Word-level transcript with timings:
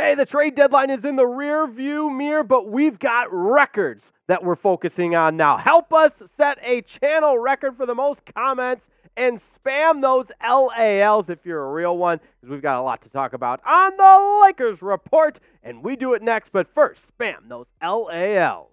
Hey, 0.00 0.14
the 0.14 0.24
trade 0.24 0.54
deadline 0.54 0.88
is 0.88 1.04
in 1.04 1.16
the 1.16 1.26
rear 1.26 1.66
view 1.66 2.08
mirror, 2.08 2.42
but 2.42 2.66
we've 2.66 2.98
got 2.98 3.28
records 3.30 4.14
that 4.28 4.42
we're 4.42 4.56
focusing 4.56 5.14
on 5.14 5.36
now. 5.36 5.58
Help 5.58 5.92
us 5.92 6.22
set 6.38 6.58
a 6.62 6.80
channel 6.80 7.38
record 7.38 7.76
for 7.76 7.84
the 7.84 7.94
most 7.94 8.22
comments 8.24 8.88
and 9.14 9.38
spam 9.38 10.00
those 10.00 10.28
LALs 10.42 11.28
if 11.28 11.44
you're 11.44 11.62
a 11.62 11.70
real 11.70 11.98
one, 11.98 12.18
because 12.40 12.50
we've 12.50 12.62
got 12.62 12.78
a 12.78 12.82
lot 12.82 13.02
to 13.02 13.10
talk 13.10 13.34
about 13.34 13.60
on 13.66 13.94
the 13.98 14.40
Lakers 14.46 14.80
report, 14.80 15.38
and 15.62 15.84
we 15.84 15.96
do 15.96 16.14
it 16.14 16.22
next. 16.22 16.50
But 16.50 16.66
first, 16.74 17.02
spam 17.18 17.50
those 17.50 17.66
LALs. 17.82 18.68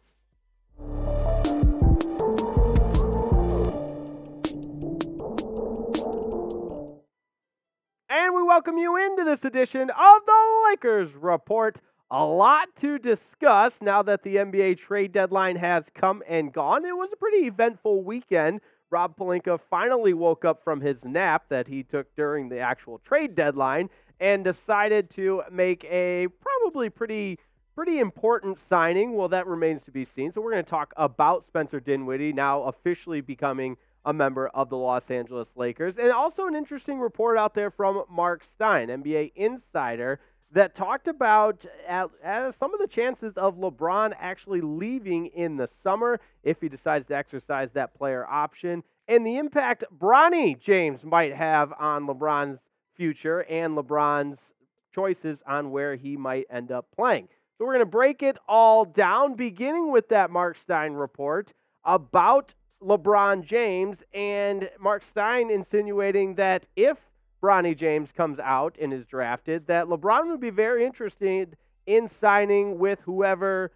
And 8.09 8.33
we 8.33 8.41
welcome 8.41 8.77
you 8.77 8.95
into 8.95 9.25
this 9.25 9.43
edition 9.43 9.89
of 9.89 10.25
the 10.25 10.46
Lakers 10.69 11.15
Report. 11.15 11.79
A 12.11 12.25
lot 12.25 12.75
to 12.77 12.99
discuss 12.99 13.79
now 13.81 14.01
that 14.03 14.23
the 14.23 14.35
NBA 14.35 14.77
trade 14.77 15.13
deadline 15.13 15.55
has 15.55 15.89
come 15.93 16.21
and 16.27 16.51
gone. 16.51 16.83
It 16.83 16.95
was 16.95 17.09
a 17.13 17.15
pretty 17.15 17.47
eventful 17.47 18.03
weekend. 18.03 18.59
Rob 18.89 19.17
Pelinka 19.17 19.59
finally 19.69 20.13
woke 20.13 20.43
up 20.43 20.63
from 20.63 20.81
his 20.81 21.05
nap 21.05 21.45
that 21.49 21.67
he 21.67 21.83
took 21.83 22.13
during 22.15 22.49
the 22.49 22.59
actual 22.59 22.99
trade 22.99 23.33
deadline 23.33 23.89
and 24.19 24.43
decided 24.43 25.09
to 25.11 25.43
make 25.51 25.85
a 25.85 26.27
probably 26.41 26.89
pretty 26.89 27.39
pretty 27.73 27.99
important 27.99 28.57
signing. 28.57 29.13
Well, 29.13 29.29
that 29.29 29.47
remains 29.47 29.83
to 29.83 29.91
be 29.91 30.03
seen. 30.03 30.33
So 30.33 30.41
we're 30.41 30.51
going 30.51 30.65
to 30.65 30.69
talk 30.69 30.93
about 30.97 31.45
Spencer 31.45 31.79
Dinwiddie 31.79 32.33
now 32.33 32.63
officially 32.63 33.21
becoming 33.21 33.77
a 34.03 34.11
member 34.11 34.47
of 34.49 34.69
the 34.69 34.77
Los 34.77 35.11
Angeles 35.11 35.49
Lakers. 35.55 35.97
And 35.97 36.11
also 36.11 36.47
an 36.47 36.55
interesting 36.55 36.99
report 36.99 37.37
out 37.37 37.53
there 37.53 37.69
from 37.69 38.03
Marc 38.09 38.43
Stein, 38.43 38.87
NBA 38.87 39.33
insider, 39.35 40.19
that 40.51 40.75
talked 40.75 41.07
about 41.07 41.65
uh, 41.89 42.07
uh, 42.23 42.51
some 42.51 42.73
of 42.73 42.79
the 42.79 42.87
chances 42.87 43.33
of 43.37 43.57
LeBron 43.57 44.13
actually 44.19 44.61
leaving 44.61 45.27
in 45.27 45.57
the 45.57 45.67
summer 45.67 46.19
if 46.43 46.61
he 46.61 46.69
decides 46.69 47.05
to 47.07 47.15
exercise 47.15 47.69
that 47.73 47.93
player 47.93 48.25
option 48.25 48.83
and 49.07 49.25
the 49.25 49.37
impact 49.37 49.83
Bronny 49.97 50.59
James 50.59 51.03
might 51.03 51.33
have 51.33 51.73
on 51.79 52.07
LeBron's 52.07 52.59
future 52.95 53.41
and 53.49 53.77
LeBron's 53.77 54.51
choices 54.93 55.41
on 55.47 55.71
where 55.71 55.95
he 55.95 56.17
might 56.17 56.45
end 56.49 56.71
up 56.71 56.87
playing. 56.95 57.27
So 57.57 57.65
we're 57.65 57.73
going 57.73 57.85
to 57.85 57.91
break 57.91 58.21
it 58.21 58.37
all 58.47 58.85
down, 58.85 59.35
beginning 59.35 59.91
with 59.91 60.09
that 60.09 60.29
Marc 60.29 60.57
Stein 60.57 60.93
report 60.93 61.53
about 61.85 62.53
LeBron 62.81 63.43
James 63.43 64.03
and 64.13 64.69
Marc 64.79 65.03
Stein 65.03 65.49
insinuating 65.49 66.35
that 66.35 66.67
if 66.75 66.97
Bronny 67.41 67.75
James 67.75 68.11
comes 68.11 68.39
out 68.39 68.75
and 68.81 68.93
is 68.93 69.05
drafted, 69.05 69.67
that 69.67 69.85
LeBron 69.85 70.29
would 70.29 70.41
be 70.41 70.49
very 70.49 70.85
interested 70.85 71.55
in 71.85 72.07
signing 72.07 72.79
with 72.79 72.99
whoever 73.01 73.71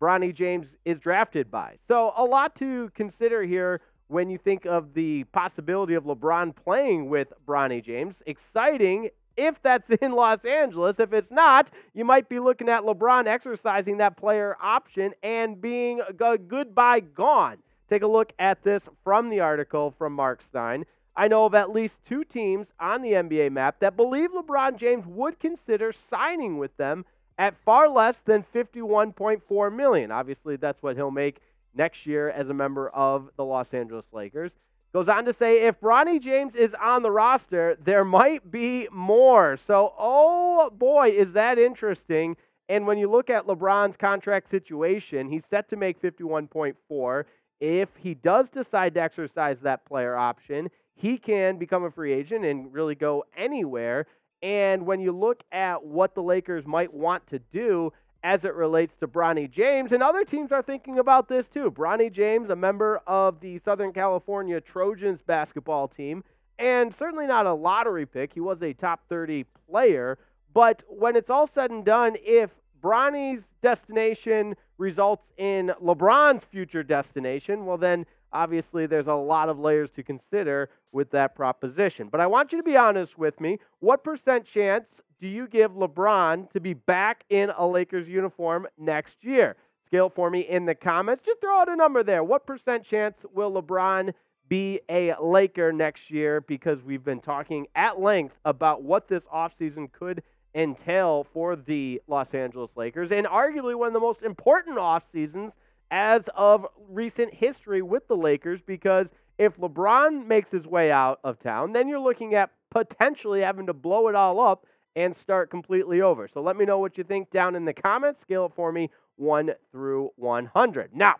Bronny 0.00 0.34
James 0.34 0.76
is 0.84 0.98
drafted 0.98 1.50
by. 1.50 1.76
So, 1.88 2.12
a 2.16 2.24
lot 2.24 2.54
to 2.56 2.90
consider 2.94 3.42
here 3.42 3.80
when 4.08 4.30
you 4.30 4.38
think 4.38 4.64
of 4.64 4.94
the 4.94 5.24
possibility 5.24 5.94
of 5.94 6.04
LeBron 6.04 6.54
playing 6.54 7.08
with 7.08 7.32
Bronny 7.46 7.84
James. 7.84 8.22
Exciting 8.26 9.10
if 9.36 9.62
that's 9.62 9.88
in 10.02 10.12
Los 10.12 10.44
Angeles. 10.44 10.98
If 10.98 11.12
it's 11.12 11.30
not, 11.30 11.70
you 11.94 12.04
might 12.04 12.28
be 12.28 12.40
looking 12.40 12.68
at 12.68 12.82
LeBron 12.82 13.26
exercising 13.26 13.98
that 13.98 14.16
player 14.16 14.56
option 14.60 15.12
and 15.22 15.60
being 15.60 16.00
a 16.00 16.38
goodbye 16.38 17.00
gone. 17.00 17.58
Take 17.88 18.02
a 18.02 18.06
look 18.06 18.32
at 18.38 18.62
this 18.62 18.86
from 19.04 19.30
the 19.30 19.40
article 19.40 19.94
from 19.96 20.12
Marc 20.12 20.42
Stein. 20.42 20.84
I 21.18 21.26
know 21.26 21.46
of 21.46 21.54
at 21.56 21.72
least 21.72 21.98
two 22.06 22.22
teams 22.22 22.68
on 22.78 23.02
the 23.02 23.12
NBA 23.14 23.50
map 23.50 23.80
that 23.80 23.96
believe 23.96 24.30
LeBron 24.30 24.76
James 24.76 25.04
would 25.04 25.40
consider 25.40 25.92
signing 25.92 26.58
with 26.58 26.74
them 26.76 27.04
at 27.36 27.56
far 27.64 27.88
less 27.88 28.20
than 28.20 28.44
51.4 28.54 29.74
million. 29.74 30.12
Obviously, 30.12 30.54
that's 30.54 30.80
what 30.80 30.94
he'll 30.94 31.10
make 31.10 31.40
next 31.74 32.06
year 32.06 32.30
as 32.30 32.48
a 32.48 32.54
member 32.54 32.88
of 32.90 33.30
the 33.36 33.44
Los 33.44 33.74
Angeles 33.74 34.06
Lakers. 34.12 34.52
Goes 34.92 35.08
on 35.08 35.24
to 35.24 35.32
say 35.32 35.66
if 35.66 35.80
Bronny 35.80 36.20
James 36.20 36.54
is 36.54 36.72
on 36.80 37.02
the 37.02 37.10
roster, 37.10 37.76
there 37.84 38.04
might 38.04 38.48
be 38.48 38.86
more. 38.92 39.56
So, 39.56 39.92
oh 39.98 40.70
boy, 40.70 41.08
is 41.10 41.32
that 41.32 41.58
interesting. 41.58 42.36
And 42.68 42.86
when 42.86 42.96
you 42.96 43.10
look 43.10 43.28
at 43.28 43.48
LeBron's 43.48 43.96
contract 43.96 44.48
situation, 44.48 45.28
he's 45.28 45.44
set 45.44 45.68
to 45.70 45.76
make 45.76 46.00
51.4 46.00 47.24
if 47.60 47.88
he 47.96 48.14
does 48.14 48.50
decide 48.50 48.94
to 48.94 49.02
exercise 49.02 49.58
that 49.60 49.84
player 49.84 50.14
option, 50.14 50.70
he 50.98 51.16
can 51.16 51.58
become 51.58 51.84
a 51.84 51.90
free 51.90 52.12
agent 52.12 52.44
and 52.44 52.72
really 52.72 52.96
go 52.96 53.24
anywhere. 53.36 54.06
And 54.42 54.84
when 54.84 55.00
you 55.00 55.12
look 55.12 55.42
at 55.52 55.84
what 55.84 56.14
the 56.14 56.22
Lakers 56.22 56.66
might 56.66 56.92
want 56.92 57.26
to 57.28 57.38
do 57.38 57.92
as 58.24 58.44
it 58.44 58.54
relates 58.54 58.96
to 58.96 59.06
Bronny 59.06 59.48
James, 59.48 59.92
and 59.92 60.02
other 60.02 60.24
teams 60.24 60.50
are 60.50 60.62
thinking 60.62 60.98
about 60.98 61.28
this 61.28 61.46
too. 61.46 61.70
Bronny 61.70 62.10
James, 62.10 62.50
a 62.50 62.56
member 62.56 63.00
of 63.06 63.38
the 63.38 63.58
Southern 63.60 63.92
California 63.92 64.60
Trojans 64.60 65.22
basketball 65.22 65.86
team, 65.86 66.24
and 66.58 66.92
certainly 66.92 67.28
not 67.28 67.46
a 67.46 67.52
lottery 67.52 68.06
pick. 68.06 68.32
He 68.32 68.40
was 68.40 68.60
a 68.60 68.72
top 68.72 69.02
30 69.08 69.44
player. 69.70 70.18
But 70.52 70.82
when 70.88 71.14
it's 71.14 71.30
all 71.30 71.46
said 71.46 71.70
and 71.70 71.84
done, 71.84 72.16
if 72.24 72.50
Bronny's 72.82 73.44
destination 73.62 74.56
results 74.78 75.30
in 75.36 75.72
LeBron's 75.80 76.44
future 76.44 76.82
destination, 76.82 77.66
well, 77.66 77.78
then 77.78 78.04
obviously 78.32 78.86
there's 78.86 79.06
a 79.06 79.14
lot 79.14 79.48
of 79.48 79.58
layers 79.58 79.90
to 79.90 80.02
consider 80.02 80.70
with 80.92 81.10
that 81.10 81.34
proposition. 81.34 82.08
But 82.08 82.20
I 82.20 82.26
want 82.26 82.52
you 82.52 82.58
to 82.58 82.64
be 82.64 82.76
honest 82.76 83.18
with 83.18 83.40
me. 83.40 83.58
What 83.80 84.04
percent 84.04 84.44
chance 84.44 85.00
do 85.20 85.28
you 85.28 85.46
give 85.46 85.72
LeBron 85.72 86.50
to 86.52 86.60
be 86.60 86.74
back 86.74 87.24
in 87.30 87.50
a 87.56 87.66
Lakers 87.66 88.08
uniform 88.08 88.66
next 88.78 89.24
year? 89.24 89.56
Scale 89.86 90.10
for 90.10 90.30
me 90.30 90.40
in 90.40 90.66
the 90.66 90.74
comments. 90.74 91.24
Just 91.24 91.40
throw 91.40 91.60
out 91.60 91.68
a 91.68 91.76
number 91.76 92.02
there. 92.02 92.22
What 92.22 92.46
percent 92.46 92.84
chance 92.84 93.24
will 93.32 93.50
LeBron 93.50 94.12
be 94.48 94.80
a 94.88 95.14
Laker 95.20 95.72
next 95.72 96.10
year? 96.10 96.40
Because 96.42 96.82
we've 96.82 97.04
been 97.04 97.20
talking 97.20 97.66
at 97.74 98.00
length 98.00 98.38
about 98.44 98.82
what 98.82 99.08
this 99.08 99.24
offseason 99.26 99.90
could 99.92 100.22
entail 100.54 101.24
for 101.32 101.56
the 101.56 102.00
Los 102.06 102.34
Angeles 102.34 102.70
Lakers 102.76 103.12
and 103.12 103.26
arguably 103.26 103.74
one 103.74 103.88
of 103.88 103.92
the 103.92 104.00
most 104.00 104.22
important 104.22 104.78
off 104.78 105.08
seasons 105.10 105.52
as 105.90 106.28
of 106.34 106.66
recent 106.88 107.32
history 107.32 107.82
with 107.82 108.06
the 108.08 108.16
Lakers 108.16 108.60
because 108.60 109.08
if 109.38 109.56
LeBron 109.56 110.26
makes 110.26 110.50
his 110.50 110.66
way 110.66 110.90
out 110.90 111.20
of 111.24 111.38
town, 111.38 111.72
then 111.72 111.88
you're 111.88 112.00
looking 112.00 112.34
at 112.34 112.50
potentially 112.70 113.40
having 113.40 113.66
to 113.66 113.72
blow 113.72 114.08
it 114.08 114.14
all 114.14 114.40
up 114.40 114.66
and 114.96 115.16
start 115.16 115.50
completely 115.50 116.00
over. 116.00 116.26
So 116.26 116.42
let 116.42 116.56
me 116.56 116.64
know 116.64 116.78
what 116.78 116.98
you 116.98 117.04
think 117.04 117.30
down 117.30 117.54
in 117.54 117.64
the 117.64 117.72
comments. 117.72 118.20
Scale 118.20 118.46
it 118.46 118.52
for 118.54 118.72
me 118.72 118.90
1 119.16 119.52
through 119.70 120.10
100. 120.16 120.94
Now, 120.94 121.16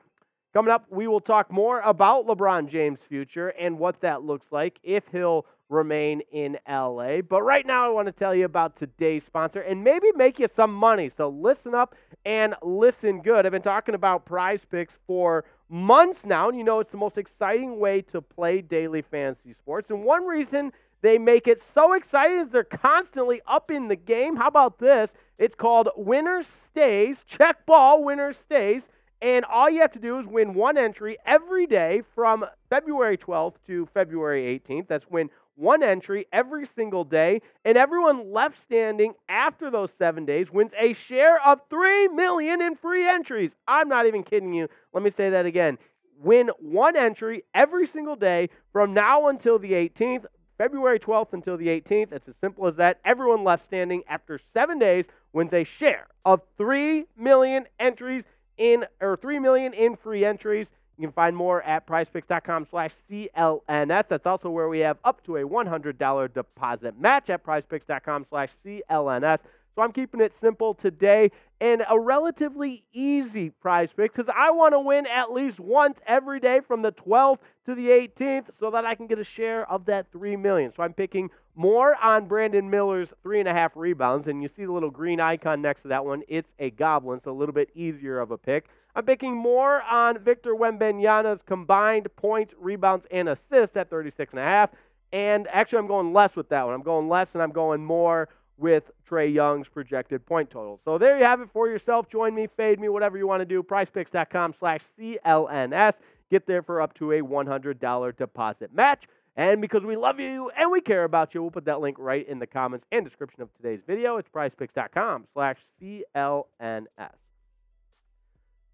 coming 0.52 0.72
up, 0.72 0.86
we 0.90 1.06
will 1.06 1.20
talk 1.20 1.50
more 1.52 1.80
about 1.80 2.26
LeBron 2.26 2.68
James' 2.68 3.00
future 3.00 3.48
and 3.48 3.78
what 3.78 4.00
that 4.00 4.22
looks 4.22 4.50
like 4.50 4.78
if 4.82 5.08
he'll 5.08 5.46
remain 5.68 6.22
in 6.32 6.58
LA. 6.68 7.20
But 7.20 7.42
right 7.42 7.66
now, 7.66 7.86
I 7.86 7.88
want 7.90 8.06
to 8.06 8.12
tell 8.12 8.34
you 8.34 8.44
about 8.44 8.76
today's 8.76 9.24
sponsor 9.24 9.60
and 9.60 9.84
maybe 9.84 10.10
make 10.16 10.38
you 10.38 10.48
some 10.48 10.72
money. 10.72 11.08
So 11.08 11.28
listen 11.28 11.74
up 11.74 11.94
and 12.24 12.54
listen 12.62 13.20
good. 13.20 13.44
I've 13.44 13.52
been 13.52 13.62
talking 13.62 13.94
about 13.94 14.26
PrizePicks 14.26 14.92
for 15.06 15.44
months 15.68 16.24
now, 16.24 16.48
and 16.48 16.56
you 16.56 16.64
know 16.64 16.80
it's 16.80 16.92
the 16.92 16.98
most 16.98 17.18
exciting 17.18 17.78
way 17.78 18.00
to 18.02 18.22
play 18.22 18.62
daily 18.62 19.02
fantasy 19.02 19.52
sports. 19.52 19.90
And 19.90 20.04
one 20.04 20.24
reason 20.24 20.72
they 21.02 21.18
make 21.18 21.46
it 21.46 21.60
so 21.60 21.92
exciting 21.92 22.38
is 22.38 22.48
they're 22.48 22.64
constantly 22.64 23.40
up 23.46 23.70
in 23.70 23.88
the 23.88 23.96
game. 23.96 24.36
How 24.36 24.48
about 24.48 24.78
this? 24.78 25.14
It's 25.38 25.54
called 25.54 25.90
Winner 25.96 26.42
Stays. 26.42 27.24
Check 27.24 27.66
ball, 27.66 28.02
winner 28.02 28.32
stays. 28.32 28.88
And 29.20 29.44
all 29.44 29.68
you 29.68 29.80
have 29.80 29.92
to 29.92 29.98
do 29.98 30.18
is 30.18 30.26
win 30.26 30.54
one 30.54 30.78
entry 30.78 31.18
every 31.26 31.66
day 31.66 32.02
from 32.14 32.44
February 32.70 33.18
12th 33.18 33.54
to 33.66 33.86
February 33.92 34.60
18th. 34.60 34.86
That's 34.86 35.10
win 35.10 35.28
one 35.56 35.82
entry 35.82 36.26
every 36.32 36.64
single 36.64 37.02
day, 37.02 37.42
and 37.64 37.76
everyone 37.76 38.32
left 38.32 38.62
standing 38.62 39.14
after 39.28 39.70
those 39.70 39.90
seven 39.90 40.24
days 40.24 40.52
wins 40.52 40.70
a 40.78 40.92
share 40.92 41.44
of 41.44 41.60
three 41.68 42.06
million 42.08 42.62
in 42.62 42.76
free 42.76 43.04
entries. 43.08 43.56
I'm 43.66 43.88
not 43.88 44.06
even 44.06 44.22
kidding 44.22 44.52
you. 44.52 44.68
Let 44.92 45.02
me 45.02 45.10
say 45.10 45.30
that 45.30 45.46
again. 45.46 45.78
Win 46.20 46.50
one 46.60 46.96
entry 46.96 47.42
every 47.54 47.88
single 47.88 48.14
day 48.14 48.50
from 48.72 48.94
now 48.94 49.28
until 49.28 49.58
the 49.58 49.72
18th, 49.72 50.26
February 50.58 51.00
12th 51.00 51.32
until 51.32 51.56
the 51.56 51.66
18th. 51.66 52.12
It's 52.12 52.28
as 52.28 52.36
simple 52.40 52.68
as 52.68 52.76
that. 52.76 53.00
Everyone 53.04 53.42
left 53.42 53.64
standing 53.64 54.04
after 54.08 54.38
seven 54.52 54.78
days 54.78 55.06
wins 55.32 55.52
a 55.54 55.64
share 55.64 56.06
of 56.24 56.40
three 56.56 57.06
million 57.16 57.66
entries 57.80 58.24
in 58.58 58.84
or 59.00 59.16
three 59.16 59.38
million 59.38 59.72
in 59.72 59.96
free 59.96 60.24
entries. 60.24 60.68
You 60.98 61.06
can 61.06 61.12
find 61.12 61.36
more 61.36 61.62
at 61.62 61.86
prizepicks.com 61.86 62.66
slash 62.68 62.90
CLNS. 63.08 64.08
That's 64.08 64.26
also 64.26 64.50
where 64.50 64.68
we 64.68 64.80
have 64.80 64.98
up 65.04 65.24
to 65.24 65.36
a 65.36 65.42
$100 65.42 66.34
deposit 66.34 67.00
match 67.00 67.30
at 67.30 67.44
prizepicks.com 67.44 68.26
slash 68.28 68.50
CLNS. 68.64 69.38
So 69.78 69.84
I'm 69.84 69.92
keeping 69.92 70.20
it 70.20 70.34
simple 70.34 70.74
today 70.74 71.30
and 71.60 71.84
a 71.88 71.96
relatively 71.96 72.82
easy 72.92 73.50
prize 73.50 73.92
pick 73.92 74.12
because 74.12 74.28
I 74.28 74.50
want 74.50 74.74
to 74.74 74.80
win 74.80 75.06
at 75.06 75.30
least 75.30 75.60
once 75.60 76.00
every 76.04 76.40
day 76.40 76.58
from 76.58 76.82
the 76.82 76.90
12th 76.90 77.38
to 77.66 77.76
the 77.76 77.86
18th 77.86 78.46
so 78.58 78.72
that 78.72 78.84
I 78.84 78.96
can 78.96 79.06
get 79.06 79.20
a 79.20 79.24
share 79.24 79.70
of 79.70 79.84
that 79.84 80.10
3 80.10 80.34
million. 80.34 80.72
So 80.74 80.82
I'm 80.82 80.94
picking 80.94 81.30
more 81.54 81.96
on 82.02 82.26
Brandon 82.26 82.68
Miller's 82.68 83.12
three 83.22 83.38
and 83.38 83.48
a 83.48 83.52
half 83.52 83.76
rebounds. 83.76 84.26
And 84.26 84.42
you 84.42 84.48
see 84.48 84.64
the 84.64 84.72
little 84.72 84.90
green 84.90 85.20
icon 85.20 85.62
next 85.62 85.82
to 85.82 85.88
that 85.88 86.04
one. 86.04 86.24
It's 86.26 86.52
a 86.58 86.70
goblin, 86.70 87.20
so 87.22 87.30
a 87.30 87.38
little 87.38 87.54
bit 87.54 87.70
easier 87.76 88.18
of 88.18 88.32
a 88.32 88.36
pick. 88.36 88.66
I'm 88.96 89.04
picking 89.04 89.36
more 89.36 89.84
on 89.84 90.18
Victor 90.18 90.56
Wembanyama's 90.56 91.42
combined 91.42 92.08
points, 92.16 92.52
rebounds, 92.58 93.06
and 93.12 93.28
assists 93.28 93.76
at 93.76 93.90
36 93.90 94.32
and 94.32 94.40
a 94.40 94.44
half. 94.44 94.70
And 95.12 95.46
actually, 95.48 95.78
I'm 95.78 95.86
going 95.86 96.12
less 96.12 96.34
with 96.34 96.48
that 96.48 96.66
one. 96.66 96.74
I'm 96.74 96.82
going 96.82 97.08
less 97.08 97.34
and 97.34 97.42
I'm 97.42 97.52
going 97.52 97.84
more 97.84 98.28
with 98.58 98.90
Trae 99.08 99.32
Young's 99.32 99.68
projected 99.68 100.26
point 100.26 100.50
total. 100.50 100.80
So 100.84 100.98
there 100.98 101.16
you 101.16 101.24
have 101.24 101.40
it 101.40 101.48
for 101.52 101.68
yourself. 101.68 102.08
Join 102.08 102.34
me, 102.34 102.48
fade 102.56 102.80
me, 102.80 102.88
whatever 102.88 103.16
you 103.16 103.26
want 103.26 103.40
to 103.40 103.46
do. 103.46 103.62
PrizePicks.com 103.62 104.54
slash 104.58 104.80
CLNS. 104.98 105.94
Get 106.30 106.46
there 106.46 106.62
for 106.62 106.82
up 106.82 106.92
to 106.94 107.12
a 107.12 107.20
$100 107.20 108.16
deposit 108.16 108.74
match. 108.74 109.06
And 109.36 109.60
because 109.60 109.84
we 109.84 109.96
love 109.96 110.18
you 110.18 110.50
and 110.58 110.70
we 110.70 110.80
care 110.80 111.04
about 111.04 111.32
you, 111.32 111.40
we'll 111.40 111.52
put 111.52 111.66
that 111.66 111.80
link 111.80 111.96
right 112.00 112.28
in 112.28 112.40
the 112.40 112.46
comments 112.46 112.84
and 112.90 113.04
description 113.04 113.40
of 113.40 113.54
today's 113.54 113.80
video. 113.86 114.16
It's 114.16 114.28
PrizePicks.com 114.28 115.28
slash 115.32 115.56
CLNS. 115.80 116.84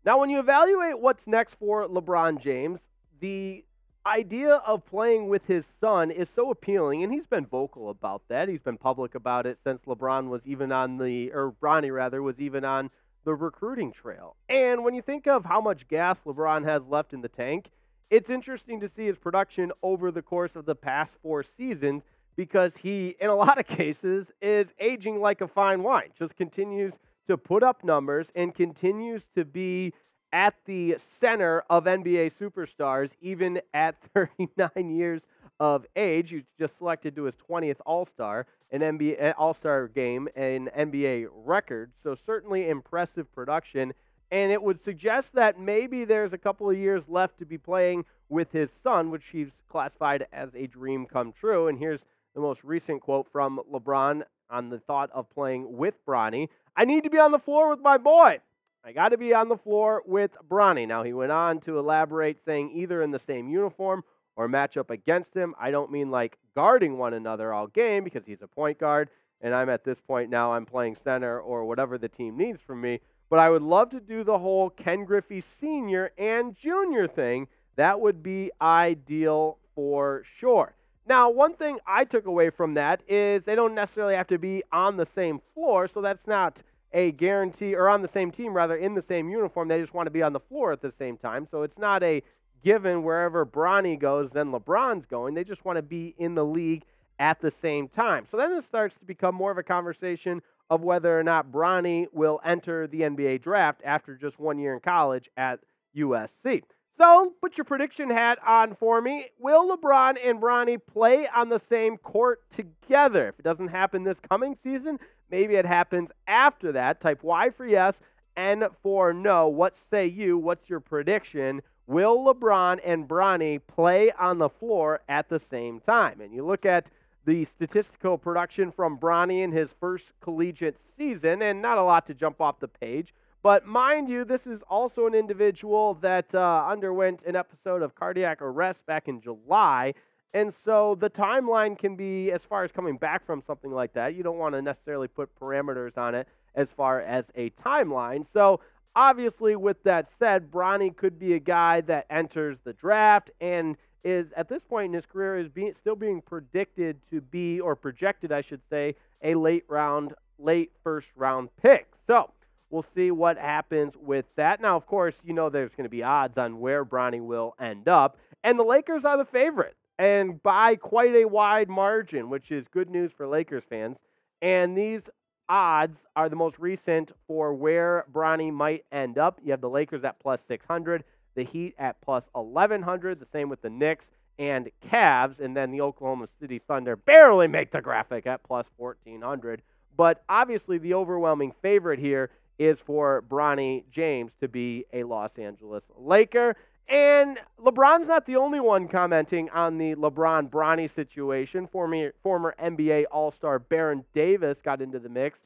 Now, 0.06 0.18
when 0.18 0.30
you 0.30 0.38
evaluate 0.38 0.98
what's 0.98 1.26
next 1.26 1.54
for 1.54 1.86
LeBron 1.86 2.40
James, 2.40 2.80
the 3.20 3.64
idea 4.06 4.54
of 4.66 4.84
playing 4.86 5.28
with 5.28 5.46
his 5.46 5.66
son 5.80 6.10
is 6.10 6.28
so 6.28 6.50
appealing, 6.50 7.02
and 7.02 7.12
he's 7.12 7.26
been 7.26 7.46
vocal 7.46 7.90
about 7.90 8.22
that. 8.28 8.48
He's 8.48 8.62
been 8.62 8.76
public 8.76 9.14
about 9.14 9.46
it 9.46 9.58
since 9.64 9.82
LeBron 9.86 10.28
was 10.28 10.42
even 10.46 10.72
on 10.72 10.98
the, 10.98 11.32
or 11.32 11.54
Bronny 11.62 11.92
rather, 11.92 12.22
was 12.22 12.40
even 12.40 12.64
on 12.64 12.90
the 13.24 13.34
recruiting 13.34 13.92
trail. 13.92 14.36
And 14.48 14.84
when 14.84 14.94
you 14.94 15.02
think 15.02 15.26
of 15.26 15.44
how 15.44 15.60
much 15.60 15.88
gas 15.88 16.20
LeBron 16.26 16.64
has 16.64 16.82
left 16.86 17.12
in 17.12 17.22
the 17.22 17.28
tank, 17.28 17.70
it's 18.10 18.30
interesting 18.30 18.80
to 18.80 18.88
see 18.88 19.06
his 19.06 19.16
production 19.16 19.72
over 19.82 20.10
the 20.10 20.22
course 20.22 20.54
of 20.56 20.66
the 20.66 20.74
past 20.74 21.12
four 21.22 21.42
seasons 21.42 22.02
because 22.36 22.76
he, 22.76 23.16
in 23.20 23.30
a 23.30 23.34
lot 23.36 23.58
of 23.58 23.66
cases, 23.66 24.30
is 24.42 24.68
aging 24.78 25.20
like 25.20 25.40
a 25.40 25.48
fine 25.48 25.82
wine, 25.82 26.10
just 26.18 26.36
continues 26.36 26.92
to 27.26 27.38
put 27.38 27.62
up 27.62 27.82
numbers 27.82 28.30
and 28.34 28.54
continues 28.54 29.22
to 29.34 29.44
be 29.44 29.94
at 30.34 30.56
the 30.66 30.96
center 30.98 31.62
of 31.70 31.84
NBA 31.84 32.32
superstars, 32.32 33.12
even 33.22 33.60
at 33.72 33.94
39 34.14 34.90
years 34.90 35.22
of 35.60 35.86
age. 35.94 36.30
He's 36.30 36.42
just 36.58 36.76
selected 36.76 37.14
to 37.16 37.22
his 37.22 37.36
20th 37.48 37.76
All 37.86 38.04
Star, 38.04 38.44
an 38.72 38.80
NBA 38.80 39.22
uh, 39.22 39.34
All 39.38 39.54
Star 39.54 39.86
game, 39.86 40.28
an 40.34 40.68
NBA 40.76 41.28
record. 41.32 41.92
So 42.02 42.16
certainly 42.16 42.68
impressive 42.68 43.32
production. 43.32 43.94
And 44.32 44.50
it 44.50 44.60
would 44.60 44.82
suggest 44.82 45.34
that 45.34 45.60
maybe 45.60 46.04
there's 46.04 46.32
a 46.32 46.38
couple 46.38 46.68
of 46.68 46.76
years 46.76 47.04
left 47.08 47.38
to 47.38 47.46
be 47.46 47.56
playing 47.56 48.04
with 48.28 48.50
his 48.50 48.72
son, 48.82 49.12
which 49.12 49.26
he's 49.30 49.52
classified 49.70 50.26
as 50.32 50.48
a 50.56 50.66
dream 50.66 51.06
come 51.06 51.32
true. 51.32 51.68
And 51.68 51.78
here's 51.78 52.00
the 52.34 52.40
most 52.40 52.64
recent 52.64 53.00
quote 53.00 53.28
from 53.30 53.60
LeBron 53.72 54.22
on 54.50 54.68
the 54.68 54.80
thought 54.80 55.10
of 55.12 55.30
playing 55.30 55.76
with 55.76 55.94
Bronny. 56.04 56.48
I 56.76 56.86
need 56.86 57.04
to 57.04 57.10
be 57.10 57.18
on 57.18 57.30
the 57.30 57.38
floor 57.38 57.70
with 57.70 57.80
my 57.80 57.98
boy. 57.98 58.40
I 58.86 58.92
got 58.92 59.08
to 59.10 59.16
be 59.16 59.32
on 59.32 59.48
the 59.48 59.56
floor 59.56 60.02
with 60.04 60.32
Bronny. 60.46 60.86
Now, 60.86 61.02
he 61.02 61.14
went 61.14 61.32
on 61.32 61.58
to 61.60 61.78
elaborate, 61.78 62.44
saying 62.44 62.70
either 62.74 63.00
in 63.00 63.12
the 63.12 63.18
same 63.18 63.48
uniform 63.48 64.04
or 64.36 64.46
match 64.46 64.76
up 64.76 64.90
against 64.90 65.34
him. 65.34 65.54
I 65.58 65.70
don't 65.70 65.90
mean 65.90 66.10
like 66.10 66.36
guarding 66.54 66.98
one 66.98 67.14
another 67.14 67.50
all 67.50 67.66
game 67.66 68.04
because 68.04 68.26
he's 68.26 68.42
a 68.42 68.46
point 68.46 68.78
guard, 68.78 69.08
and 69.40 69.54
I'm 69.54 69.70
at 69.70 69.84
this 69.84 70.02
point 70.02 70.28
now, 70.28 70.52
I'm 70.52 70.66
playing 70.66 70.96
center 70.96 71.40
or 71.40 71.64
whatever 71.64 71.96
the 71.96 72.10
team 72.10 72.36
needs 72.36 72.60
from 72.60 72.82
me. 72.82 73.00
But 73.30 73.38
I 73.38 73.48
would 73.48 73.62
love 73.62 73.88
to 73.90 74.00
do 74.00 74.22
the 74.22 74.38
whole 74.38 74.68
Ken 74.68 75.06
Griffey 75.06 75.40
Sr. 75.40 76.10
and 76.18 76.54
Junior 76.54 77.08
thing. 77.08 77.48
That 77.76 77.98
would 78.00 78.22
be 78.22 78.50
ideal 78.60 79.56
for 79.74 80.24
sure. 80.38 80.74
Now, 81.06 81.30
one 81.30 81.54
thing 81.54 81.78
I 81.86 82.04
took 82.04 82.26
away 82.26 82.50
from 82.50 82.74
that 82.74 83.02
is 83.08 83.44
they 83.44 83.54
don't 83.54 83.74
necessarily 83.74 84.14
have 84.14 84.26
to 84.28 84.38
be 84.38 84.62
on 84.72 84.98
the 84.98 85.06
same 85.06 85.40
floor, 85.54 85.88
so 85.88 86.02
that's 86.02 86.26
not 86.26 86.62
a 86.94 87.10
guarantee, 87.12 87.74
or 87.74 87.88
on 87.88 88.00
the 88.00 88.08
same 88.08 88.30
team 88.30 88.54
rather, 88.54 88.76
in 88.76 88.94
the 88.94 89.02
same 89.02 89.28
uniform. 89.28 89.68
They 89.68 89.80
just 89.80 89.92
want 89.92 90.06
to 90.06 90.12
be 90.12 90.22
on 90.22 90.32
the 90.32 90.40
floor 90.40 90.72
at 90.72 90.80
the 90.80 90.92
same 90.92 91.18
time. 91.18 91.46
So 91.50 91.62
it's 91.62 91.76
not 91.76 92.02
a 92.02 92.22
given 92.62 93.02
wherever 93.02 93.44
Bronny 93.44 93.98
goes, 93.98 94.30
then 94.30 94.50
LeBron's 94.50 95.04
going. 95.04 95.34
They 95.34 95.44
just 95.44 95.64
want 95.64 95.76
to 95.76 95.82
be 95.82 96.14
in 96.16 96.34
the 96.34 96.44
league 96.44 96.84
at 97.18 97.40
the 97.40 97.50
same 97.50 97.88
time. 97.88 98.24
So 98.30 98.36
then 98.36 98.52
it 98.52 98.64
starts 98.64 98.96
to 98.96 99.04
become 99.04 99.34
more 99.34 99.50
of 99.50 99.58
a 99.58 99.62
conversation 99.62 100.40
of 100.70 100.82
whether 100.82 101.18
or 101.18 101.22
not 101.22 101.52
Bronny 101.52 102.06
will 102.12 102.40
enter 102.44 102.86
the 102.86 103.02
NBA 103.02 103.42
draft 103.42 103.82
after 103.84 104.16
just 104.16 104.38
one 104.38 104.58
year 104.58 104.72
in 104.72 104.80
college 104.80 105.28
at 105.36 105.60
USC. 105.96 106.62
So 106.96 107.34
put 107.40 107.58
your 107.58 107.64
prediction 107.64 108.08
hat 108.08 108.38
on 108.46 108.76
for 108.76 109.00
me. 109.00 109.26
Will 109.38 109.76
LeBron 109.76 110.16
and 110.24 110.40
Bronny 110.40 110.78
play 110.78 111.26
on 111.28 111.48
the 111.48 111.58
same 111.58 111.96
court 111.98 112.48
together? 112.50 113.28
If 113.28 113.40
it 113.40 113.44
doesn't 113.44 113.68
happen 113.68 114.04
this 114.04 114.20
coming 114.28 114.56
season, 114.62 114.98
Maybe 115.30 115.56
it 115.56 115.66
happens 115.66 116.10
after 116.26 116.72
that. 116.72 117.00
Type 117.00 117.22
Y 117.22 117.50
for 117.50 117.66
yes, 117.66 118.00
N 118.36 118.64
for 118.82 119.12
no. 119.12 119.48
What 119.48 119.76
say 119.90 120.06
you? 120.06 120.38
What's 120.38 120.68
your 120.68 120.80
prediction? 120.80 121.62
Will 121.86 122.16
LeBron 122.24 122.80
and 122.84 123.06
Bronny 123.06 123.60
play 123.66 124.10
on 124.12 124.38
the 124.38 124.48
floor 124.48 125.00
at 125.08 125.28
the 125.28 125.38
same 125.38 125.80
time? 125.80 126.20
And 126.20 126.32
you 126.32 126.44
look 126.44 126.64
at 126.64 126.90
the 127.26 127.44
statistical 127.44 128.18
production 128.18 128.70
from 128.70 128.98
Bronny 128.98 129.42
in 129.42 129.52
his 129.52 129.70
first 129.80 130.12
collegiate 130.20 130.78
season, 130.96 131.42
and 131.42 131.60
not 131.60 131.78
a 131.78 131.82
lot 131.82 132.06
to 132.06 132.14
jump 132.14 132.40
off 132.40 132.60
the 132.60 132.68
page. 132.68 133.14
But 133.42 133.66
mind 133.66 134.08
you, 134.08 134.24
this 134.24 134.46
is 134.46 134.62
also 134.70 135.06
an 135.06 135.14
individual 135.14 135.94
that 136.00 136.34
uh, 136.34 136.66
underwent 136.66 137.24
an 137.24 137.36
episode 137.36 137.82
of 137.82 137.94
cardiac 137.94 138.40
arrest 138.40 138.86
back 138.86 139.08
in 139.08 139.20
July. 139.20 139.94
And 140.34 140.52
so 140.64 140.96
the 140.98 141.08
timeline 141.08 141.78
can 141.78 141.94
be, 141.94 142.32
as 142.32 142.42
far 142.42 142.64
as 142.64 142.72
coming 142.72 142.96
back 142.96 143.24
from 143.24 143.40
something 143.46 143.70
like 143.70 143.92
that, 143.94 144.16
you 144.16 144.24
don't 144.24 144.36
want 144.36 144.56
to 144.56 144.62
necessarily 144.62 145.06
put 145.06 145.30
parameters 145.38 145.96
on 145.96 146.16
it 146.16 146.26
as 146.56 146.72
far 146.72 147.00
as 147.00 147.24
a 147.36 147.50
timeline. 147.50 148.26
So 148.32 148.58
obviously, 148.96 149.54
with 149.54 149.80
that 149.84 150.08
said, 150.18 150.50
Bronny 150.50 150.94
could 150.94 151.20
be 151.20 151.34
a 151.34 151.38
guy 151.38 151.82
that 151.82 152.06
enters 152.10 152.58
the 152.64 152.72
draft 152.72 153.30
and 153.40 153.76
is 154.02 154.32
at 154.36 154.48
this 154.48 154.62
point 154.64 154.86
in 154.86 154.92
his 154.92 155.06
career 155.06 155.38
is 155.38 155.48
being 155.48 155.72
still 155.72 155.96
being 155.96 156.20
predicted 156.20 156.98
to 157.10 157.20
be 157.20 157.60
or 157.60 157.76
projected, 157.76 158.32
I 158.32 158.40
should 158.42 158.60
say, 158.68 158.96
a 159.22 159.34
late 159.36 159.64
round, 159.68 160.14
late 160.38 160.72
first 160.82 161.08
round 161.16 161.48
pick. 161.62 161.86
So 162.08 162.30
we'll 162.70 162.84
see 162.94 163.12
what 163.12 163.38
happens 163.38 163.94
with 163.96 164.26
that. 164.34 164.60
Now, 164.60 164.76
of 164.76 164.84
course, 164.86 165.14
you 165.24 165.32
know 165.32 165.48
there's 165.48 165.74
going 165.74 165.84
to 165.84 165.90
be 165.90 166.02
odds 166.02 166.36
on 166.36 166.58
where 166.58 166.84
Bronny 166.84 167.24
will 167.24 167.54
end 167.60 167.88
up, 167.88 168.18
and 168.42 168.58
the 168.58 168.64
Lakers 168.64 169.04
are 169.04 169.16
the 169.16 169.24
favorite 169.24 169.76
and 169.98 170.42
by 170.42 170.76
quite 170.76 171.14
a 171.14 171.24
wide 171.24 171.68
margin, 171.68 172.28
which 172.30 172.50
is 172.50 172.68
good 172.68 172.90
news 172.90 173.12
for 173.12 173.26
Lakers 173.26 173.64
fans. 173.68 173.96
And 174.42 174.76
these 174.76 175.08
odds 175.48 175.98
are 176.16 176.28
the 176.28 176.36
most 176.36 176.58
recent 176.58 177.12
for 177.26 177.54
where 177.54 178.04
Bronny 178.12 178.52
might 178.52 178.84
end 178.92 179.18
up. 179.18 179.40
You 179.44 179.52
have 179.52 179.60
the 179.60 179.68
Lakers 179.68 180.04
at 180.04 180.18
plus 180.20 180.42
600, 180.46 181.04
the 181.34 181.44
Heat 181.44 181.74
at 181.78 182.00
plus 182.00 182.24
1100, 182.32 183.20
the 183.20 183.26
same 183.26 183.48
with 183.48 183.62
the 183.62 183.70
Knicks 183.70 184.06
and 184.38 184.70
Cavs, 184.90 185.38
and 185.38 185.56
then 185.56 185.70
the 185.70 185.80
Oklahoma 185.80 186.26
City 186.40 186.58
Thunder 186.58 186.96
barely 186.96 187.46
make 187.46 187.70
the 187.70 187.80
graphic 187.80 188.26
at 188.26 188.42
plus 188.42 188.66
1400. 188.76 189.62
But 189.96 190.24
obviously, 190.28 190.78
the 190.78 190.94
overwhelming 190.94 191.52
favorite 191.62 192.00
here 192.00 192.30
is 192.58 192.80
for 192.80 193.22
Bronny 193.28 193.84
James 193.90 194.32
to 194.40 194.48
be 194.48 194.84
a 194.92 195.04
Los 195.04 195.38
Angeles 195.38 195.84
Laker. 195.96 196.56
And 196.88 197.40
LeBron's 197.58 198.08
not 198.08 198.26
the 198.26 198.36
only 198.36 198.60
one 198.60 198.88
commenting 198.88 199.48
on 199.50 199.78
the 199.78 199.94
LeBron 199.94 200.50
Bronny 200.50 200.88
situation. 200.88 201.66
Former, 201.66 202.12
former 202.22 202.54
NBA 202.62 203.04
All 203.10 203.30
Star 203.30 203.58
Baron 203.58 204.04
Davis 204.12 204.60
got 204.60 204.82
into 204.82 204.98
the 204.98 205.08
mix. 205.08 205.40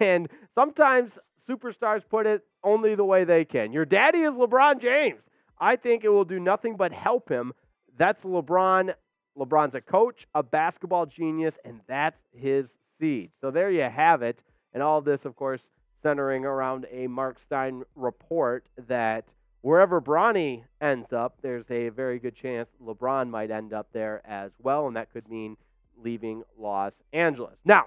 And 0.00 0.28
sometimes 0.54 1.16
superstars 1.48 2.02
put 2.08 2.26
it 2.26 2.44
only 2.64 2.96
the 2.96 3.04
way 3.04 3.24
they 3.24 3.44
can. 3.44 3.72
Your 3.72 3.84
daddy 3.84 4.20
is 4.20 4.34
LeBron 4.34 4.80
James. 4.80 5.20
I 5.58 5.76
think 5.76 6.04
it 6.04 6.08
will 6.08 6.24
do 6.24 6.40
nothing 6.40 6.76
but 6.76 6.92
help 6.92 7.28
him. 7.28 7.52
That's 7.96 8.24
LeBron. 8.24 8.94
LeBron's 9.38 9.74
a 9.74 9.80
coach, 9.80 10.26
a 10.34 10.42
basketball 10.42 11.06
genius, 11.06 11.54
and 11.64 11.80
that's 11.86 12.20
his 12.32 12.74
seed. 12.98 13.30
So 13.40 13.50
there 13.50 13.70
you 13.70 13.82
have 13.82 14.22
it. 14.22 14.42
And 14.74 14.82
all 14.82 14.98
of 14.98 15.04
this, 15.04 15.24
of 15.24 15.36
course, 15.36 15.62
centering 16.02 16.44
around 16.44 16.86
a 16.90 17.06
Marc 17.06 17.38
Stein 17.38 17.82
report 17.94 18.66
that 18.88 19.24
wherever 19.62 20.00
Bronny 20.00 20.64
ends 20.80 21.12
up, 21.12 21.36
there's 21.42 21.70
a 21.70 21.88
very 21.90 22.18
good 22.18 22.34
chance 22.34 22.68
LeBron 22.84 23.28
might 23.28 23.50
end 23.50 23.72
up 23.72 23.88
there 23.92 24.22
as 24.24 24.52
well, 24.62 24.86
and 24.86 24.96
that 24.96 25.12
could 25.12 25.28
mean 25.28 25.56
leaving 26.02 26.42
Los 26.58 26.92
Angeles. 27.12 27.58
Now, 27.64 27.86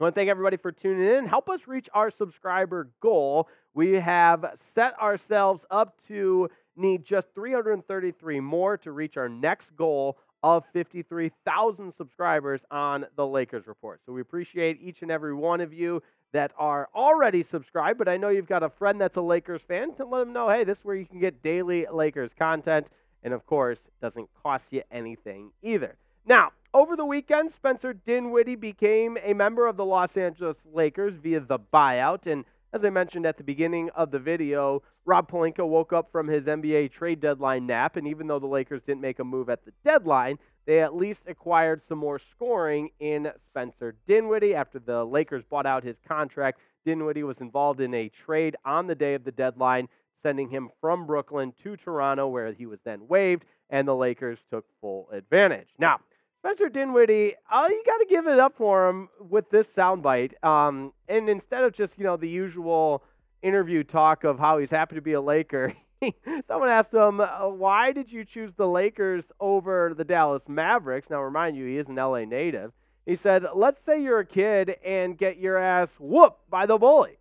I 0.00 0.02
want 0.02 0.14
to 0.14 0.20
thank 0.20 0.30
everybody 0.30 0.56
for 0.56 0.72
tuning 0.72 1.06
in. 1.06 1.26
Help 1.26 1.48
us 1.48 1.68
reach 1.68 1.88
our 1.94 2.10
subscriber 2.10 2.90
goal. 3.00 3.48
We 3.74 3.92
have 3.92 4.44
set 4.74 5.00
ourselves 5.00 5.64
up 5.70 5.96
to 6.08 6.48
need 6.76 7.04
just 7.04 7.28
333 7.34 8.40
more 8.40 8.76
to 8.78 8.90
reach 8.90 9.16
our 9.16 9.28
next 9.28 9.76
goal 9.76 10.18
of 10.42 10.64
53,000 10.72 11.94
subscribers 11.96 12.60
on 12.70 13.06
the 13.16 13.26
Lakers 13.26 13.66
Report. 13.66 14.00
So 14.04 14.12
we 14.12 14.20
appreciate 14.20 14.78
each 14.82 15.02
and 15.02 15.10
every 15.10 15.32
one 15.32 15.60
of 15.60 15.72
you 15.72 16.02
that 16.34 16.50
are 16.58 16.88
already 16.96 17.44
subscribed, 17.44 17.96
but 17.96 18.08
I 18.08 18.16
know 18.16 18.28
you've 18.28 18.48
got 18.48 18.64
a 18.64 18.68
friend 18.68 19.00
that's 19.00 19.16
a 19.16 19.22
Lakers 19.22 19.62
fan 19.62 19.94
to 19.94 20.04
let 20.04 20.18
them 20.18 20.32
know, 20.32 20.50
hey, 20.50 20.64
this 20.64 20.78
is 20.80 20.84
where 20.84 20.96
you 20.96 21.06
can 21.06 21.20
get 21.20 21.44
daily 21.44 21.86
Lakers 21.90 22.32
content. 22.36 22.88
And 23.22 23.32
of 23.32 23.46
course, 23.46 23.78
doesn't 24.02 24.28
cost 24.42 24.72
you 24.72 24.82
anything 24.90 25.52
either. 25.62 25.94
Now, 26.26 26.50
over 26.74 26.96
the 26.96 27.04
weekend, 27.04 27.52
Spencer 27.52 27.94
Dinwiddie 27.94 28.56
became 28.56 29.16
a 29.22 29.32
member 29.32 29.68
of 29.68 29.76
the 29.76 29.84
Los 29.84 30.16
Angeles 30.16 30.58
Lakers 30.72 31.14
via 31.14 31.38
the 31.38 31.60
buyout. 31.72 32.26
And 32.26 32.44
as 32.72 32.84
I 32.84 32.90
mentioned 32.90 33.26
at 33.26 33.36
the 33.36 33.44
beginning 33.44 33.90
of 33.90 34.10
the 34.10 34.18
video, 34.18 34.82
Rob 35.04 35.30
Pelinka 35.30 35.64
woke 35.64 35.92
up 35.92 36.10
from 36.10 36.26
his 36.26 36.46
NBA 36.46 36.90
trade 36.90 37.20
deadline 37.20 37.64
nap, 37.66 37.94
and 37.94 38.08
even 38.08 38.26
though 38.26 38.40
the 38.40 38.46
Lakers 38.48 38.82
didn't 38.82 39.02
make 39.02 39.20
a 39.20 39.24
move 39.24 39.48
at 39.48 39.64
the 39.64 39.72
deadline, 39.84 40.40
they 40.66 40.80
at 40.80 40.96
least 40.96 41.22
acquired 41.26 41.82
some 41.84 41.98
more 41.98 42.18
scoring 42.18 42.90
in 42.98 43.30
Spencer 43.48 43.94
Dinwiddie 44.06 44.54
after 44.54 44.78
the 44.78 45.04
Lakers 45.04 45.44
bought 45.44 45.66
out 45.66 45.84
his 45.84 45.96
contract. 46.06 46.60
Dinwiddie 46.84 47.22
was 47.22 47.40
involved 47.40 47.80
in 47.80 47.94
a 47.94 48.08
trade 48.08 48.56
on 48.64 48.86
the 48.86 48.94
day 48.94 49.14
of 49.14 49.24
the 49.24 49.32
deadline, 49.32 49.88
sending 50.22 50.48
him 50.48 50.70
from 50.80 51.06
Brooklyn 51.06 51.52
to 51.62 51.76
Toronto, 51.76 52.28
where 52.28 52.52
he 52.52 52.66
was 52.66 52.80
then 52.84 53.06
waived, 53.08 53.44
and 53.70 53.86
the 53.86 53.94
Lakers 53.94 54.38
took 54.50 54.64
full 54.80 55.08
advantage. 55.12 55.68
Now, 55.78 56.00
Spencer 56.38 56.68
Dinwiddie, 56.68 57.34
oh, 57.50 57.68
you 57.68 57.82
got 57.86 57.98
to 57.98 58.06
give 58.06 58.26
it 58.26 58.38
up 58.38 58.54
for 58.54 58.88
him 58.88 59.08
with 59.18 59.48
this 59.50 59.66
soundbite. 59.68 60.32
Um, 60.44 60.92
and 61.08 61.28
instead 61.28 61.64
of 61.64 61.72
just 61.72 61.98
you 61.98 62.04
know 62.04 62.16
the 62.16 62.28
usual 62.28 63.02
interview 63.42 63.82
talk 63.82 64.24
of 64.24 64.38
how 64.38 64.58
he's 64.58 64.70
happy 64.70 64.94
to 64.94 65.02
be 65.02 65.14
a 65.14 65.20
Laker, 65.20 65.74
someone 66.48 66.68
asked 66.68 66.92
him, 66.92 67.20
uh, 67.20 67.48
"Why 67.48 67.92
did 67.92 68.10
you 68.10 68.24
choose 68.24 68.54
the 68.54 68.68
Lakers 68.68 69.24
over 69.40 69.94
the 69.96 70.04
Dallas 70.04 70.48
Mavericks?" 70.48 71.10
Now, 71.10 71.22
remind 71.22 71.56
you, 71.56 71.66
he 71.66 71.78
is 71.78 71.88
an 71.88 71.96
LA 71.96 72.24
native. 72.24 72.72
He 73.06 73.16
said, 73.16 73.44
"Let's 73.54 73.82
say 73.84 74.02
you're 74.02 74.20
a 74.20 74.26
kid 74.26 74.76
and 74.84 75.18
get 75.18 75.38
your 75.38 75.58
ass 75.58 75.90
whooped 75.98 76.50
by 76.50 76.66
the 76.66 76.78
bully. 76.78 77.18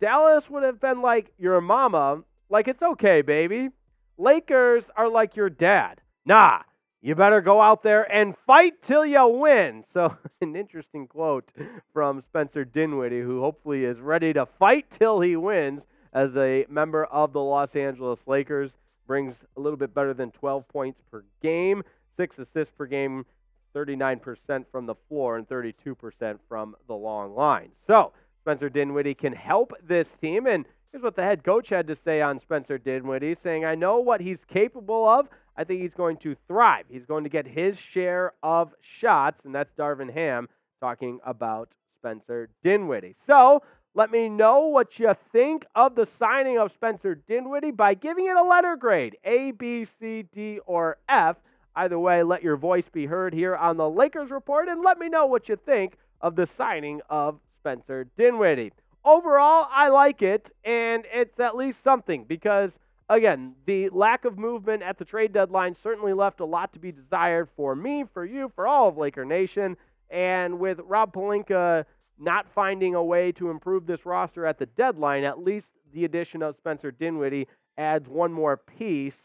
Dallas 0.00 0.48
would 0.50 0.62
have 0.62 0.80
been 0.80 1.02
like 1.02 1.32
your 1.38 1.60
mama, 1.60 2.22
like 2.48 2.68
it's 2.68 2.82
okay, 2.82 3.22
baby. 3.22 3.70
Lakers 4.18 4.90
are 4.96 5.08
like 5.08 5.36
your 5.36 5.50
dad. 5.50 6.00
Nah." 6.24 6.62
you 7.02 7.14
better 7.14 7.40
go 7.40 7.60
out 7.60 7.82
there 7.82 8.10
and 8.12 8.36
fight 8.46 8.82
till 8.82 9.04
you 9.04 9.26
win. 9.26 9.84
So, 9.92 10.16
an 10.40 10.54
interesting 10.54 11.08
quote 11.08 11.50
from 11.92 12.22
Spencer 12.22 12.64
Dinwiddie, 12.64 13.22
who 13.22 13.40
hopefully 13.40 13.84
is 13.84 13.98
ready 13.98 14.32
to 14.34 14.46
fight 14.46 14.90
till 14.90 15.20
he 15.20 15.34
wins 15.36 15.84
as 16.12 16.36
a 16.36 16.66
member 16.68 17.04
of 17.04 17.32
the 17.32 17.40
Los 17.40 17.76
Angeles 17.76 18.26
Lakers. 18.26 18.72
Brings 19.06 19.34
a 19.56 19.60
little 19.60 19.76
bit 19.76 19.92
better 19.92 20.14
than 20.14 20.30
12 20.30 20.68
points 20.68 21.00
per 21.10 21.24
game, 21.42 21.82
six 22.16 22.38
assists 22.38 22.72
per 22.76 22.86
game, 22.86 23.26
39% 23.74 24.64
from 24.70 24.86
the 24.86 24.94
floor, 25.08 25.36
and 25.36 25.48
32% 25.48 26.38
from 26.48 26.76
the 26.86 26.94
long 26.94 27.34
line. 27.34 27.70
So, 27.86 28.12
Spencer 28.40 28.68
Dinwiddie 28.68 29.14
can 29.14 29.32
help 29.32 29.72
this 29.82 30.12
team. 30.20 30.46
And 30.46 30.64
here's 30.92 31.02
what 31.02 31.16
the 31.16 31.22
head 31.22 31.44
coach 31.44 31.68
had 31.68 31.86
to 31.88 31.96
say 31.96 32.20
on 32.20 32.38
Spencer 32.38 32.78
Dinwiddie 32.78 33.34
saying, 33.34 33.64
I 33.64 33.74
know 33.74 33.98
what 33.98 34.20
he's 34.20 34.44
capable 34.44 35.08
of. 35.08 35.28
I 35.56 35.64
think 35.64 35.82
he's 35.82 35.94
going 35.94 36.16
to 36.18 36.36
thrive. 36.48 36.86
He's 36.88 37.04
going 37.04 37.24
to 37.24 37.30
get 37.30 37.46
his 37.46 37.78
share 37.78 38.32
of 38.42 38.72
shots, 38.80 39.44
and 39.44 39.54
that's 39.54 39.72
Darvin 39.74 40.12
Ham 40.12 40.48
talking 40.80 41.20
about 41.24 41.68
Spencer 41.98 42.48
Dinwiddie. 42.64 43.16
So 43.26 43.62
let 43.94 44.12
me 44.12 44.28
know 44.28 44.66
what 44.66 44.98
you 44.98 45.14
think 45.32 45.66
of 45.74 45.96
the 45.96 46.06
signing 46.06 46.58
of 46.58 46.70
Spencer 46.70 47.16
Dinwiddie 47.16 47.72
by 47.72 47.94
giving 47.94 48.26
it 48.26 48.36
a 48.36 48.42
letter 48.42 48.76
grade 48.76 49.16
A, 49.24 49.50
B, 49.50 49.84
C, 49.84 50.22
D, 50.32 50.60
or 50.66 50.98
F. 51.08 51.36
Either 51.74 51.98
way, 51.98 52.22
let 52.22 52.42
your 52.42 52.56
voice 52.56 52.88
be 52.92 53.06
heard 53.06 53.34
here 53.34 53.56
on 53.56 53.76
the 53.76 53.88
Lakers 53.88 54.30
Report 54.30 54.68
and 54.68 54.82
let 54.82 54.98
me 54.98 55.08
know 55.08 55.26
what 55.26 55.48
you 55.48 55.56
think 55.56 55.96
of 56.20 56.36
the 56.36 56.46
signing 56.46 57.00
of 57.10 57.40
Spencer 57.58 58.06
Dinwiddie. 58.16 58.72
Overall, 59.04 59.66
I 59.70 59.88
like 59.88 60.22
it, 60.22 60.50
and 60.64 61.04
it's 61.12 61.40
at 61.40 61.56
least 61.56 61.82
something 61.82 62.24
because 62.24 62.78
again, 63.08 63.54
the 63.66 63.88
lack 63.88 64.24
of 64.24 64.38
movement 64.38 64.84
at 64.84 64.98
the 64.98 65.04
trade 65.04 65.32
deadline 65.32 65.74
certainly 65.74 66.12
left 66.12 66.38
a 66.38 66.44
lot 66.44 66.72
to 66.72 66.78
be 66.78 66.92
desired 66.92 67.48
for 67.56 67.74
me, 67.74 68.04
for 68.14 68.24
you, 68.24 68.52
for 68.54 68.68
all 68.68 68.88
of 68.88 68.96
Laker 68.96 69.24
Nation. 69.24 69.76
And 70.10 70.58
with 70.60 70.80
Rob 70.84 71.12
Pelinka 71.12 71.84
not 72.20 72.46
finding 72.48 72.94
a 72.94 73.02
way 73.02 73.32
to 73.32 73.50
improve 73.50 73.86
this 73.86 74.06
roster 74.06 74.46
at 74.46 74.58
the 74.58 74.66
deadline, 74.66 75.24
at 75.24 75.42
least 75.42 75.72
the 75.92 76.04
addition 76.04 76.42
of 76.42 76.56
Spencer 76.56 76.90
Dinwiddie 76.90 77.48
adds 77.78 78.08
one 78.08 78.32
more 78.32 78.56
piece. 78.56 79.16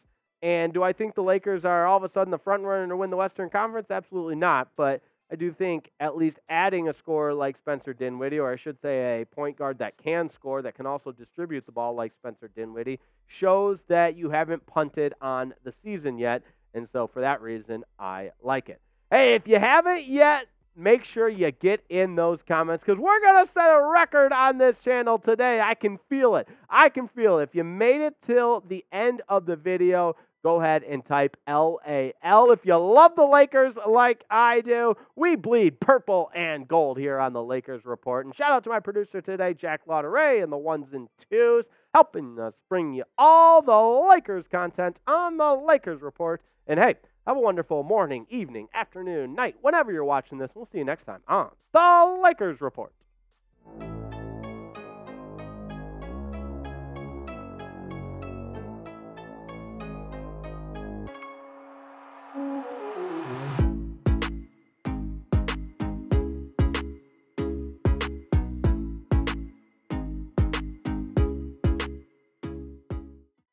And 0.42 0.74
do 0.74 0.84
I 0.84 0.94
think 0.94 1.16
the 1.16 1.24
Lakers 1.24 1.66
are 1.66 1.86
all 1.86 1.98
of 1.98 2.04
a 2.04 2.10
sudden 2.10 2.32
the 2.32 2.38
front 2.38 2.64
runner 2.64 2.88
to 2.88 2.98
win 2.98 3.10
the 3.10 3.18
Western 3.18 3.50
Conference? 3.50 3.92
Absolutely 3.92 4.36
not. 4.36 4.70
But 4.76 5.02
I 5.32 5.36
do 5.36 5.52
think 5.52 5.90
at 6.00 6.16
least 6.16 6.40
adding 6.50 6.88
a 6.88 6.94
scorer 6.94 7.34
like 7.34 7.58
Spencer 7.58 7.94
Dinwiddie, 7.94 8.40
or 8.40 8.52
I 8.52 8.56
should 8.56 8.80
say 8.80 9.22
a 9.22 9.26
point 9.26 9.58
guard 9.58 9.80
that 9.80 9.98
can 9.98 10.30
score, 10.30 10.62
that 10.62 10.76
can 10.76 10.86
also 10.86 11.12
distribute 11.12 11.66
the 11.66 11.72
ball 11.72 11.96
like 11.96 12.14
Spencer 12.14 12.50
Dinwiddie, 12.56 13.00
shows 13.28 13.84
that 13.88 14.16
you 14.16 14.30
haven't 14.30 14.66
punted 14.68 15.14
on 15.22 15.54
the 15.64 15.74
season 15.84 16.18
yet. 16.20 16.44
And 16.76 16.88
so 16.88 17.08
for 17.08 17.22
that 17.22 17.42
reason, 17.42 17.84
I 17.98 18.32
like 18.44 18.70
it. 18.70 18.80
Hey, 19.10 19.34
if 19.34 19.48
you 19.48 19.58
haven't 19.58 20.06
yet, 20.06 20.46
make 20.76 21.04
sure 21.04 21.30
you 21.30 21.52
get 21.52 21.84
in 21.90 22.16
those 22.16 22.44
comments 22.44 22.84
because 22.84 23.00
we're 23.00 23.22
going 23.22 23.46
to 23.46 23.52
set 23.52 23.70
a 23.70 23.82
record 23.92 24.34
on 24.34 24.58
this 24.58 24.78
channel 24.80 25.18
today. 25.18 25.62
I 25.62 25.74
can 25.74 25.98
feel 26.10 26.36
it. 26.36 26.48
I 26.70 26.90
can 26.90 27.08
feel 27.08 27.40
it. 27.40 27.44
If 27.44 27.56
you 27.56 27.64
made 27.64 28.02
it 28.02 28.16
till 28.22 28.62
the 28.68 28.84
end 28.92 29.22
of 29.30 29.46
the 29.46 29.56
video, 29.56 30.16
go 30.44 30.62
ahead 30.62 30.84
and 30.84 31.04
type 31.04 31.38
LAL. 31.48 32.52
If 32.52 32.66
you 32.66 32.76
love 32.76 33.16
the 33.16 33.26
Lakers 33.26 33.74
like 33.88 34.24
I 34.30 34.62
do, 34.62 34.96
we 35.16 35.36
bleed 35.36 35.80
purple 35.80 36.30
and 36.36 36.68
gold 36.68 37.00
here 37.00 37.20
on 37.20 37.34
the 37.34 37.42
Lakers 37.42 37.86
Report. 37.86 38.26
And 38.26 38.36
shout 38.36 38.52
out 38.52 38.64
to 38.66 38.70
my 38.70 38.80
producer 38.80 39.22
today, 39.22 39.54
Jack 39.54 39.88
Lauderay, 39.88 40.44
and 40.44 40.52
the 40.52 40.58
ones 40.58 40.94
and 40.94 41.08
twos, 41.32 41.66
helping 41.94 42.40
us 42.40 42.54
bring 42.70 42.94
you 42.94 43.06
all 43.18 43.62
the 43.62 44.10
Lakers 44.10 44.46
content 44.48 45.00
on 45.08 45.38
the 45.38 45.56
Lakers 45.56 46.02
Report. 46.02 46.42
And 46.68 46.80
hey, 46.80 46.96
have 47.26 47.38
a 47.38 47.40
wonderful 47.40 47.84
morning, 47.84 48.28
evening, 48.30 48.68
afternoon, 48.74 49.34
night, 49.34 49.56
whenever 49.62 49.92
you're 49.92 50.04
watching 50.04 50.38
this. 50.38 50.52
We'll 50.54 50.68
see 50.72 50.80
you 50.80 50.86
next 50.86 51.06
time 51.06 51.22
on 51.28 51.50
the 51.74 52.20
Lakers 52.24 52.62
Report. 52.62 52.94